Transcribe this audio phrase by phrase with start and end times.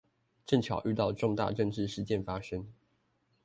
[0.47, 2.67] 正巧遇到重大政治事件發生